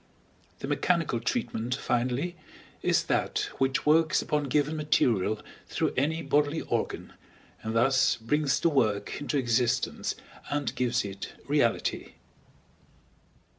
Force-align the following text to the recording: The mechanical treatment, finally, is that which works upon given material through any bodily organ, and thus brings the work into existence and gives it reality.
The 0.61 0.67
mechanical 0.67 1.19
treatment, 1.19 1.75
finally, 1.75 2.35
is 2.81 3.03
that 3.03 3.51
which 3.59 3.85
works 3.85 4.19
upon 4.19 4.45
given 4.45 4.75
material 4.75 5.39
through 5.67 5.93
any 5.95 6.23
bodily 6.23 6.61
organ, 6.61 7.13
and 7.61 7.75
thus 7.75 8.15
brings 8.15 8.59
the 8.59 8.69
work 8.69 9.17
into 9.21 9.37
existence 9.37 10.15
and 10.49 10.73
gives 10.73 11.05
it 11.05 11.33
reality. 11.45 12.13